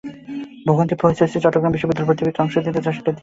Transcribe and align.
ভোগান্তি 0.67 0.93
পোহাতে 0.99 1.19
হয়েছে 1.21 1.37
চট্টগ্রাম 1.43 1.71
বিশ্ববিদ্যালয়ে 1.73 2.09
ভর্তি 2.09 2.21
পরীক্ষায় 2.23 2.43
অংশ 2.45 2.55
নিতে 2.57 2.65
যাওয়া 2.83 2.95
শিক্ষার্থীদেরও। 2.97 3.19